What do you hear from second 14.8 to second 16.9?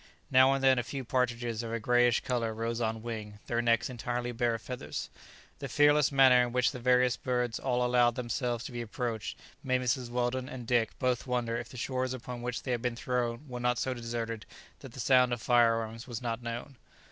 the sound of fire arms was not known.